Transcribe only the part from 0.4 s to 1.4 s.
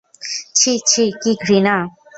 ছি ছি, কী